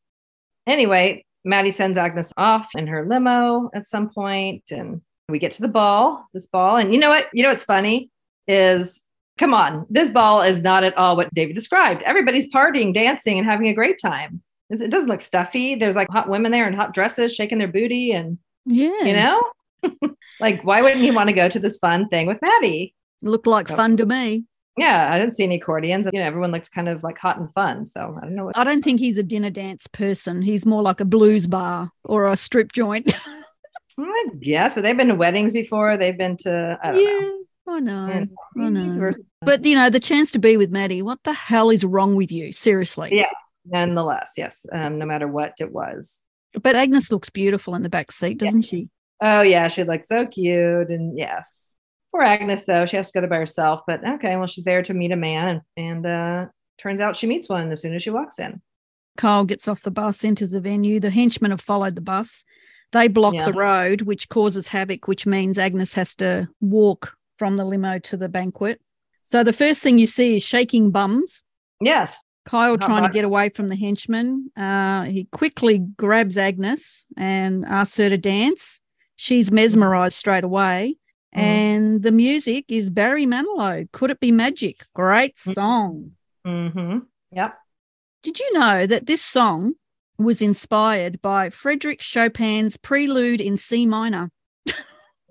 [0.67, 5.63] Anyway, Maddie sends Agnes off in her limo at some point, and we get to
[5.63, 6.27] the ball.
[6.35, 7.27] This ball, and you know what?
[7.33, 8.11] You know what's funny
[8.47, 9.03] is,
[9.39, 12.03] come on, this ball is not at all what David described.
[12.03, 14.43] Everybody's partying, dancing, and having a great time.
[14.71, 15.75] It doesn't look stuffy.
[15.75, 19.05] There's like hot women there in hot dresses, shaking their booty, and Yeah.
[19.05, 19.43] you know,
[20.41, 22.95] like why wouldn't you want to go to this fun thing with Maddie?
[23.21, 24.45] Looked like fun to me.
[24.77, 26.09] Yeah, I didn't see any accordions.
[26.13, 27.85] You know, everyone looked kind of like hot and fun.
[27.85, 28.57] So I don't know what.
[28.57, 30.41] I don't think he's a dinner dance person.
[30.43, 33.13] He's more like a blues bar or a strip joint.
[33.99, 35.97] I guess, but they've been to weddings before.
[35.99, 37.45] They've been to, I don't know.
[37.67, 38.07] yeah, I know.
[38.07, 39.13] And I know.
[39.43, 42.33] But you know, the chance to be with Maddie, what the hell is wrong with
[42.33, 42.53] you?
[42.53, 43.11] Seriously.
[43.13, 43.27] Yeah.
[43.67, 46.25] nonetheless, yes, um, no matter what it was.
[46.61, 48.89] But Agnes looks beautiful in the back seat, doesn't she?
[49.21, 50.89] Oh, yeah, she looks so cute.
[50.89, 51.49] And yes,
[52.13, 53.81] poor Agnes, though, she has to go there by herself.
[53.87, 55.63] But okay, well, she's there to meet a man.
[55.77, 56.47] And, and uh,
[56.79, 58.61] turns out she meets one as soon as she walks in.
[59.17, 61.01] Kyle gets off the bus, enters the venue.
[61.01, 62.45] The henchmen have followed the bus.
[62.93, 63.45] They block Yeah.
[63.47, 68.17] the road, which causes havoc, which means Agnes has to walk from the limo to
[68.17, 68.81] the banquet.
[69.25, 71.43] So the first thing you see is shaking bums.
[71.81, 72.23] Yes.
[72.45, 74.51] Kyle Not trying to get away from the henchmen.
[74.57, 78.81] Uh, he quickly grabs Agnes and asks her to dance.
[79.17, 80.97] She's mesmerized straight away.
[81.35, 81.39] Mhm.
[81.41, 83.91] And the music is Barry Manilow.
[83.93, 84.85] Could it be magic?
[84.95, 85.55] Great Mhm.
[85.55, 86.13] song.
[86.47, 86.99] Mm-hmm.
[87.33, 87.59] Yep.
[88.23, 89.75] Did you know that this song
[90.19, 94.31] was inspired by Frederick Chopin's Prelude in C minor?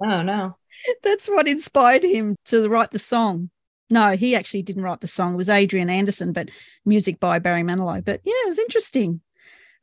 [0.04, 0.58] Oh, no.
[1.04, 3.52] That's what inspired him to write the song.
[3.92, 5.34] No, he actually didn't write the song.
[5.34, 6.50] It was Adrian Anderson, but
[6.86, 8.04] music by Barry Manilow.
[8.04, 9.22] But yeah, it was interesting.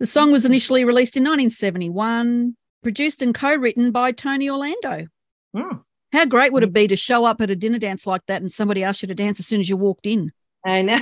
[0.01, 5.07] The song was initially released in 1971, produced and co-written by Tony Orlando.
[5.55, 5.83] Mm.
[6.13, 6.75] How great would it mm.
[6.75, 9.15] be to show up at a dinner dance like that and somebody asked you to
[9.15, 10.33] dance as soon as you walked in?
[10.65, 10.99] I know.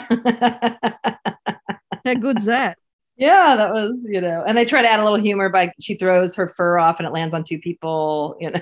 [2.04, 2.78] How good's that?
[3.16, 5.94] yeah, that was, you know, and they try to add a little humor by she
[5.94, 8.60] throws her fur off and it lands on two people, you know.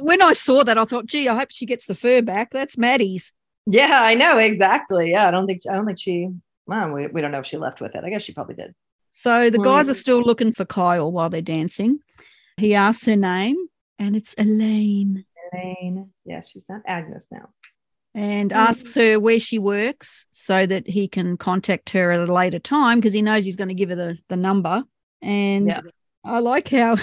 [0.00, 2.50] When I saw that, I thought, gee, I hope she gets the fur back.
[2.50, 3.32] That's Maddie's.
[3.66, 5.12] Yeah, I know exactly.
[5.12, 6.28] Yeah, I don't think I don't think she.
[6.66, 8.04] Well, we, we don't know if she left with it.
[8.04, 8.74] I guess she probably did.
[9.10, 12.00] So the guys are still looking for Kyle while they're dancing.
[12.56, 13.56] He asks her name,
[13.98, 15.24] and it's Elaine,
[15.54, 16.10] Elaine.
[16.24, 17.48] Yes, she's not Agnes now.
[18.14, 18.58] and Hmm.
[18.58, 22.98] asks her where she works so that he can contact her at a later time
[22.98, 24.84] because he knows he's going to give her the, the number.
[25.20, 25.80] And Yeah.
[26.24, 26.96] I like how,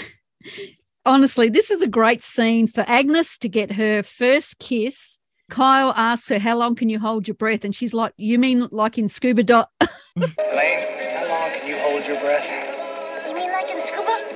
[1.06, 5.20] honestly, this is a great scene for Agnes to get her first kiss.
[5.50, 7.66] Kyle asks her, How long can you hold your breath?
[7.66, 9.70] And she's like, You mean like in scuba dot?
[10.16, 12.48] Elaine, how long can you hold your breath?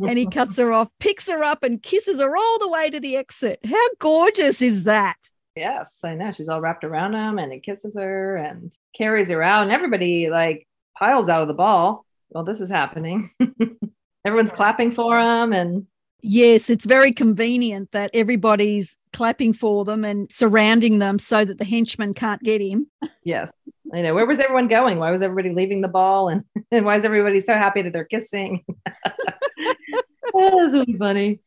[0.01, 2.99] And he cuts her off, picks her up, and kisses her all the way to
[2.99, 3.59] the exit.
[3.65, 5.17] How gorgeous is that?
[5.55, 6.31] Yes, I know.
[6.31, 9.63] She's all wrapped around him and he kisses her and carries her out.
[9.63, 12.05] And everybody like piles out of the ball.
[12.29, 13.31] Well, this is happening.
[14.25, 15.53] Everyone's clapping for him.
[15.53, 15.87] And
[16.27, 21.65] Yes, it's very convenient that everybody's clapping for them and surrounding them so that the
[21.65, 22.87] henchman can't get him.
[23.23, 23.53] yes,
[23.93, 24.15] I know.
[24.15, 24.97] Where was everyone going?
[24.97, 26.29] Why was everybody leaving the ball?
[26.29, 28.65] And, and why is everybody so happy that they're kissing?
[29.65, 31.39] That's really funny.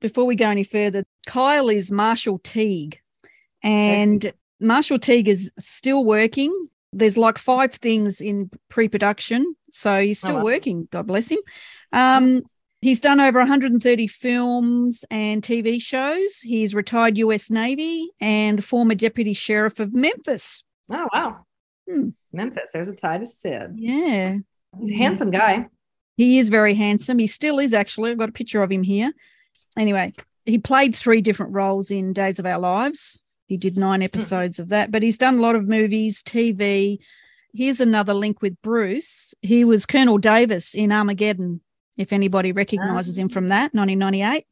[0.00, 3.00] Before we go any further, Kyle is Marshall Teague,
[3.62, 6.68] and Marshall Teague is still working.
[6.92, 9.54] There's like five things in pre production.
[9.70, 10.44] So he's still wow.
[10.44, 10.88] working.
[10.90, 11.38] God bless him.
[11.92, 12.42] Um,
[12.80, 16.38] he's done over 130 films and TV shows.
[16.38, 20.64] He's retired US Navy and former deputy sheriff of Memphis.
[20.90, 21.44] Oh, wow.
[21.88, 22.10] Hmm.
[22.32, 22.70] Memphis.
[22.72, 23.72] There's a tie to Sid.
[23.76, 24.38] Yeah.
[24.78, 25.66] He's a handsome guy.
[26.20, 27.18] He is very handsome.
[27.18, 28.10] He still is, actually.
[28.10, 29.10] I've got a picture of him here.
[29.74, 30.12] Anyway,
[30.44, 33.22] he played three different roles in Days of Our Lives.
[33.46, 34.04] He did nine hmm.
[34.04, 36.98] episodes of that, but he's done a lot of movies, TV.
[37.54, 39.32] Here's another link with Bruce.
[39.40, 41.62] He was Colonel Davis in Armageddon,
[41.96, 44.46] if anybody recognizes him from that, 1998.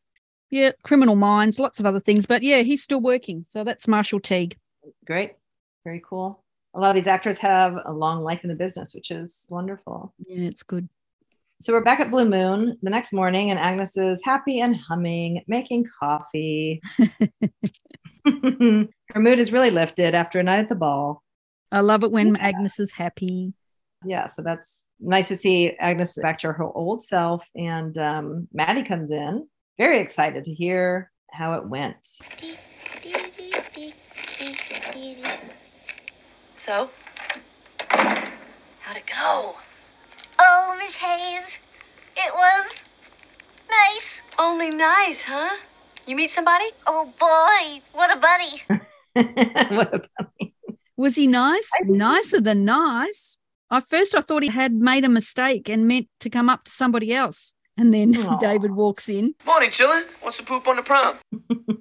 [0.49, 3.45] Yeah, Criminal Minds, lots of other things, but yeah, he's still working.
[3.47, 4.57] So that's Marshall Teague.
[5.05, 5.35] Great.
[5.85, 6.43] Very cool.
[6.73, 10.15] A lot of these actors have a long life in the business, which is wonderful.
[10.27, 10.89] Yeah, it's good.
[11.61, 15.43] So we're back at Blue Moon the next morning, and Agnes is happy and humming,
[15.49, 16.81] making coffee.
[18.25, 21.25] Her mood is really lifted after a night at the ball.
[21.73, 22.47] I love it when yeah.
[22.47, 23.55] Agnes is happy.
[24.05, 27.45] Yeah, so that's nice to see Agnes back to her old self.
[27.57, 31.97] And um, Maddie comes in, very excited to hear how it went.
[36.57, 36.89] So,
[37.89, 39.57] how'd it go?
[40.39, 41.57] Oh, Miss Hayes,
[42.17, 42.67] it was
[43.69, 44.21] nice.
[44.39, 45.57] Only nice, huh?
[46.07, 46.67] You meet somebody?
[46.87, 48.63] Oh boy, what a buddy.
[49.75, 50.55] what a buddy.
[50.97, 51.69] Was he nice?
[51.85, 53.37] Nicer than nice.
[53.71, 56.71] At first, I thought he had made a mistake and meant to come up to
[56.71, 57.55] somebody else.
[57.77, 58.41] And then Aww.
[58.41, 59.35] David walks in.
[59.47, 60.05] Morning, chillin'.
[60.23, 61.19] What's the poop on the prom?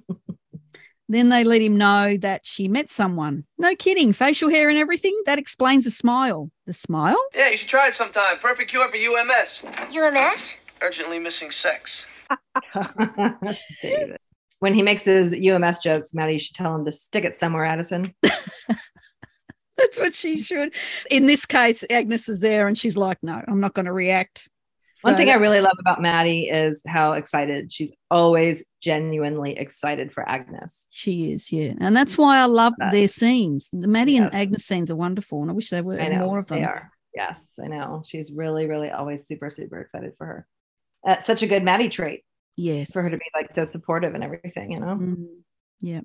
[1.08, 3.44] then they let him know that she met someone.
[3.56, 4.12] No kidding.
[4.12, 5.18] Facial hair and everything.
[5.24, 6.50] That explains the smile.
[6.66, 7.18] The smile?
[7.34, 8.38] Yeah, you should try it sometime.
[8.38, 9.62] Perfect cure for UMS.
[9.94, 10.54] UMS?
[10.82, 12.06] Urgently missing sex.
[13.82, 14.18] David.
[14.60, 17.64] When he makes his UMS jokes, Maddie you should tell him to stick it somewhere,
[17.64, 18.12] Addison.
[18.22, 20.74] That's what she should.
[21.10, 24.48] In this case, Agnes is there and she's like, no, I'm not going to react.
[25.02, 30.28] One thing I really love about Maddie is how excited she's always genuinely excited for
[30.28, 30.88] Agnes.
[30.90, 31.74] She is, yeah.
[31.80, 32.90] And that's why I love that.
[32.92, 33.68] their scenes.
[33.72, 34.24] The Maddie yes.
[34.24, 35.42] and Agnes scenes are wonderful.
[35.42, 36.58] And I wish there were know, more of them.
[36.58, 36.90] They are.
[37.14, 38.02] Yes, I know.
[38.04, 40.46] She's really, really always super, super excited for her.
[41.06, 42.24] Uh, such a good Maddie trait.
[42.56, 42.92] Yes.
[42.92, 44.96] For her to be like so supportive and everything, you know?
[44.96, 45.26] Mm,
[45.80, 46.00] yeah.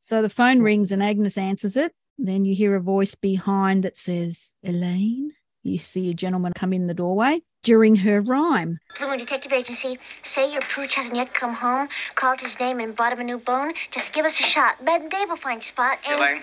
[0.00, 1.92] So the phone rings and Agnes answers it.
[2.18, 5.32] Then you hear a voice behind that says, Elaine.
[5.62, 8.78] You see a gentleman come in the doorway during her rhyme.
[8.96, 13.12] Blue Detective Agency, say your pooch hasn't yet come home, called his name and bought
[13.12, 13.72] him a new bone.
[13.90, 14.82] Just give us a shot.
[14.84, 16.20] Bed and Dave will find Spot and...
[16.20, 16.42] Elaine?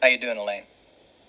[0.00, 0.62] How you doing, Elaine?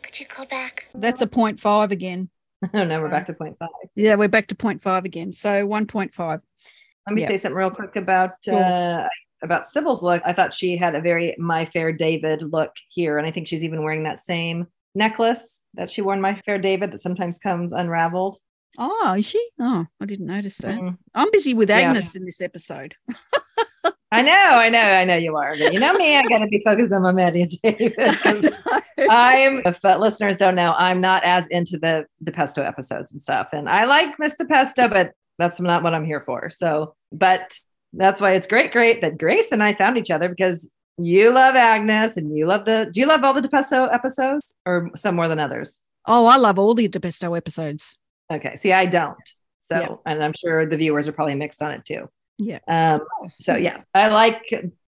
[0.02, 0.88] Could you call back?
[0.96, 2.30] That's a point five again.
[2.74, 3.68] Oh, no, we're back to point five.
[3.94, 5.34] Yeah, we're back to point five again.
[5.34, 6.16] So 1.5.
[6.18, 7.30] Let me yep.
[7.30, 8.58] say something real quick about cool.
[8.58, 9.10] uh,
[9.42, 10.22] about Cybill's look.
[10.26, 13.66] I thought she had a very My Fair David look here, and I think she's
[13.66, 17.74] even wearing that same necklace that she wore in My Fair David that sometimes comes
[17.74, 18.38] unraveled.
[18.78, 19.46] Oh, is she?
[19.60, 20.76] Oh, I didn't notice that.
[20.76, 20.98] Mm.
[21.14, 22.20] I'm busy with Agnes yeah.
[22.20, 22.96] in this episode.
[24.12, 25.56] I know, I know, I know you are.
[25.58, 27.94] But you know me, I got to be focused on my Maddie and David.
[29.10, 33.50] I'm, if uh, listeners don't know, I'm not as into the DiPesto episodes and stuff.
[33.54, 34.48] And I like Mr.
[34.48, 36.52] Pesto, but that's not what I'm here for.
[36.52, 37.58] So, but
[37.94, 41.56] that's why it's great, great that Grace and I found each other because you love
[41.56, 42.90] Agnes and you love the.
[42.92, 45.82] Do you love all the DiPesto episodes or some more than others?
[46.06, 47.96] Oh, I love all the DiPesto episodes.
[48.32, 48.56] Okay.
[48.56, 49.18] See, I don't.
[49.62, 50.12] So, yeah.
[50.12, 52.10] and I'm sure the viewers are probably mixed on it too.
[52.38, 52.60] Yeah.
[52.68, 54.42] Um, so, yeah, I like,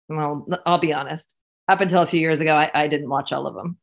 [0.09, 1.35] well, I'll be honest.
[1.69, 3.79] Up until a few years ago, I, I didn't watch all of them.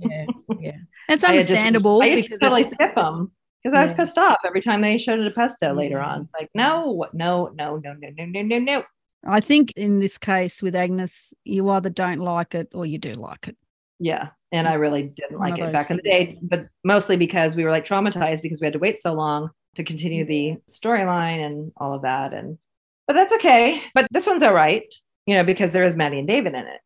[0.00, 0.26] yeah.
[0.60, 0.76] Yeah.
[1.10, 2.00] It's understandable.
[2.00, 4.80] I, just, I used to totally skip them because I was pissed off every time
[4.80, 6.22] they showed it a pesto later on.
[6.22, 8.84] It's like, no, no, no, no, no, no, no, no, no.
[9.26, 13.14] I think in this case with Agnes, you either don't like it or you do
[13.14, 13.56] like it.
[13.98, 14.30] Yeah.
[14.52, 15.90] And I really didn't like it back things.
[15.90, 18.98] in the day, but mostly because we were like traumatized because we had to wait
[18.98, 22.32] so long to continue the storyline and all of that.
[22.32, 22.58] And,
[23.06, 23.82] but that's okay.
[23.94, 24.92] But this one's all right,
[25.26, 26.80] you know, because there is Maddie and David in it.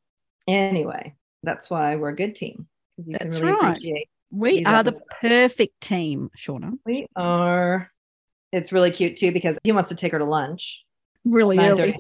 [0.47, 2.67] Anyway, that's why we're a good team.
[2.97, 4.09] That's really right.
[4.33, 4.99] We are episodes.
[4.99, 6.79] the perfect team, Shauna.
[6.85, 7.91] We are.
[8.53, 10.85] It's really cute too because he wants to take her to lunch
[11.31, 11.97] really early.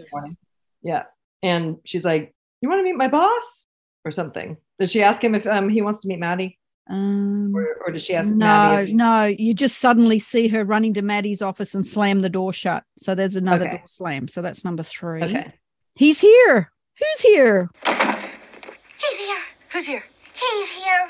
[0.83, 1.05] Yeah.
[1.43, 3.67] And she's like, You want to meet my boss?
[4.05, 4.57] Or something.
[4.79, 6.59] Did she ask him if um, he wants to meet Maddie?
[6.89, 8.95] Um, or, or did she ask no, Maddie?
[8.95, 12.85] No, you just suddenly see her running to Maddie's office and slam the door shut.
[12.97, 13.79] So there's another okay.
[13.79, 14.29] door slam.
[14.29, 15.23] So that's number three.
[15.23, 15.53] Okay.
[15.95, 16.71] He's here.
[16.99, 17.71] Who's here?
[17.85, 19.41] He's here.
[19.71, 20.05] Who's here?
[20.33, 21.09] He's here.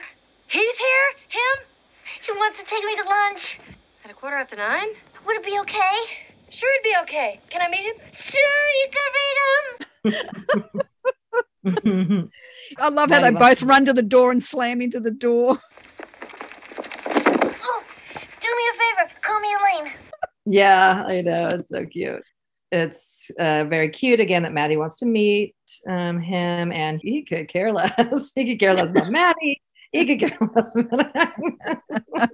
[0.49, 1.09] He's here?
[1.29, 1.65] Him?
[2.23, 3.61] He wants to take me to lunch.
[4.05, 4.89] At a quarter after nine?
[5.27, 6.28] Would it be okay?
[6.51, 7.41] Sure, it'd be okay.
[7.51, 7.97] Can I meet him?
[8.13, 9.13] Sure, you can
[10.05, 10.23] meet
[11.75, 12.31] him.
[12.79, 15.59] I love how they both run to the door and slam into the door.
[17.07, 17.83] Oh,
[18.41, 19.13] do me a favor.
[19.21, 19.93] Call me Elaine.
[20.47, 21.49] Yeah, I know.
[21.49, 22.23] It's so cute.
[22.71, 25.55] It's uh, very cute again that Maddie wants to meet
[25.87, 28.33] um, him, and he could care less.
[28.35, 29.61] he could care less about Maddie.
[29.93, 32.31] He could care less about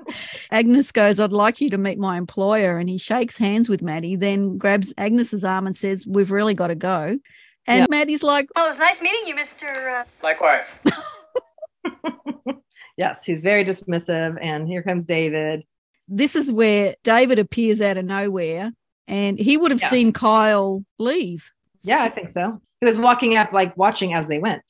[0.51, 2.79] Agnes goes, I'd like you to meet my employer.
[2.79, 6.69] And he shakes hands with Maddie, then grabs Agnes's arm and says, We've really got
[6.69, 7.19] to go.
[7.67, 7.87] And Yeah.
[7.91, 10.01] Maddie's like, Well, it was nice meeting you, Mr.
[10.01, 10.05] Uh...
[10.23, 10.75] Likewise.
[12.97, 14.37] yes, he's very dismissive.
[14.43, 15.63] And here comes David.
[16.09, 18.73] this is where David appears out of nowhere
[19.07, 19.89] and he would have Yeah.
[19.91, 21.51] seen Kyle leave.
[21.83, 22.59] Yeah, I think so.
[22.81, 24.63] He was walking up, like watching as they went.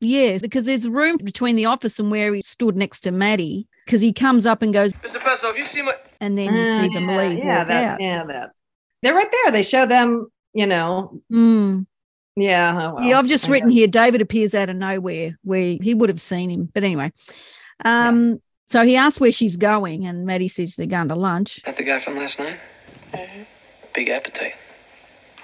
[0.00, 4.00] Yes, because there's room between the office and where he stood next to Maddie because
[4.00, 5.20] he comes up and goes, Mr.
[5.20, 5.94] Pesto, have you seen my.
[6.20, 7.38] and then you see them Uh, leave.
[7.38, 8.00] Yeah, walk that, out.
[8.00, 8.50] yeah, that.
[9.02, 9.52] They're right there.
[9.52, 11.20] They show them, you know.
[11.32, 11.86] Mm.
[12.36, 12.72] Yeah.
[12.92, 13.76] oh, well, yeah, I've just I written guess.
[13.76, 16.70] here David appears out of nowhere where he would have seen him.
[16.72, 17.12] But anyway,
[17.84, 21.60] um, so he asks where she's going, and Maddie says they're going to lunch.
[21.66, 22.58] That the guy from last night?
[23.12, 23.46] Mhm.
[23.92, 24.54] Big appetite.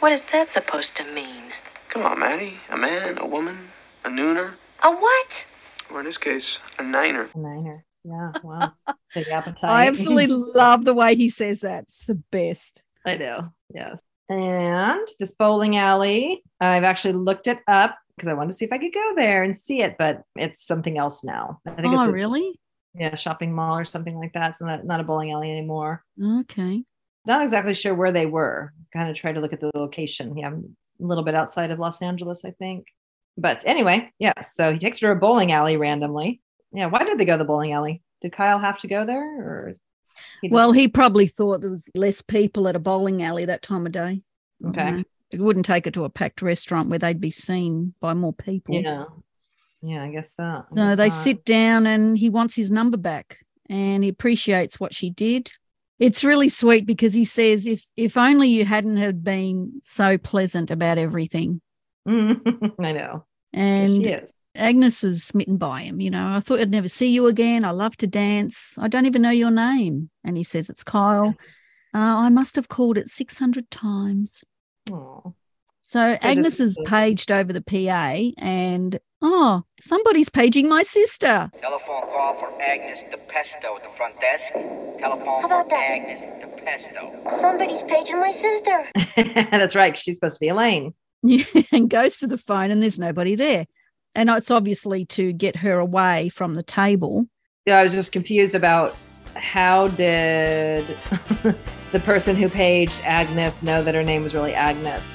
[0.01, 1.43] What is that supposed to mean?
[1.89, 2.55] Come on, Maddie.
[2.71, 3.59] A man, a woman,
[4.07, 5.45] a nooner, A what?
[5.91, 7.29] or in this case, a niner.
[7.35, 7.85] A Niner.
[8.05, 8.33] Yeah.
[8.45, 8.73] Wow.
[9.15, 9.69] Big appetite.
[9.71, 11.85] I absolutely love the way he says that.
[11.85, 12.83] It's the best.
[13.05, 13.37] I do.
[13.75, 14.01] Yes.
[14.29, 18.73] And this bowling alley, I've actually looked it up because I wanted to see if
[18.73, 21.61] I could go there and see it, but it's something else now.
[21.67, 22.59] I think Oh, it's a, really?
[22.95, 24.51] yeah, shopping mall or something like that.
[24.53, 26.03] It's not, not a bowling alley anymore.
[26.41, 26.83] Okay.
[27.27, 28.73] Not exactly sure where they were.
[28.93, 30.37] Kind of tried to look at the location.
[30.37, 32.87] Yeah, I'm a little bit outside of Los Angeles, I think.
[33.37, 34.41] But anyway, yeah.
[34.43, 36.41] So he takes her to a bowling alley randomly.
[36.73, 36.87] Yeah.
[36.87, 38.03] Why did they go to the bowling alley?
[38.23, 39.75] Did Kyle have to go there, or?
[40.41, 43.85] he Well, he probably thought there was less people at a bowling alley that time
[43.87, 44.23] of day.
[44.67, 44.87] Okay.
[44.89, 48.15] You know, It wouldn't take her to a packed restaurant where they'd be seen by
[48.15, 48.75] more people.
[48.75, 49.05] yeah,
[49.83, 50.03] yeah.
[50.05, 50.65] I guess that.
[50.73, 51.13] No, they not.
[51.13, 55.51] sit down and he wants his number back and he appreciates what she did.
[55.99, 60.71] It's really sweet because he says, if if only you hadn't have been so pleasant
[60.71, 61.61] about everything.
[62.09, 62.13] I
[62.79, 63.26] know.
[63.57, 64.37] And she is.
[64.55, 66.01] Agnes is smitten by him.
[66.01, 67.65] You know, I thought I'd never see you again.
[67.65, 68.77] I love to dance.
[68.79, 70.11] I don't even know your name.
[70.25, 71.35] And he says, It's Kyle.
[71.95, 74.45] Uh, I must have called it 600 times.
[74.93, 75.31] Aw.
[75.81, 81.51] So Agnes is is- paged over the PA and, oh, somebody's paging my sister.
[81.61, 84.47] Telephone call for Agnes DiPesto at the front desk.
[84.99, 85.91] Telephone How about for that?
[85.91, 87.31] Agnes DiPesto.
[87.33, 88.85] Somebody's paging my sister.
[89.51, 89.97] That's right.
[89.97, 90.93] She's supposed to be Elaine.
[91.73, 93.67] and goes to the phone and there's nobody there.
[94.15, 97.27] And it's obviously to get her away from the table.
[97.67, 98.97] Yeah, I was just confused about
[99.35, 100.87] how did
[101.93, 105.13] the person who paged Agnes know that her name was really Agnes?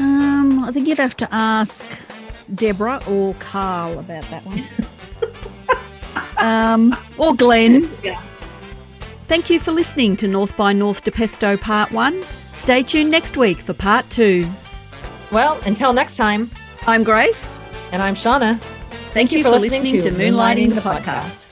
[0.00, 1.86] Um, I think you'd have to ask
[2.54, 4.66] Deborah or Carl about that one.
[6.38, 7.90] um, or Glenn.
[8.02, 8.20] Yeah.
[9.28, 12.22] Thank you for listening to North by North DiPesto Part 1.
[12.52, 14.46] Stay tuned next week for Part 2.
[15.32, 16.50] Well, until next time,
[16.86, 17.58] I'm Grace.
[17.90, 18.60] and I'm Shauna.
[19.14, 21.51] Thank, you, for, listening, to Moonlighting the podcast.